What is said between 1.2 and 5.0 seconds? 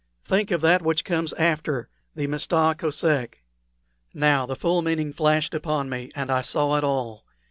after the Mista Kosek!" Now the full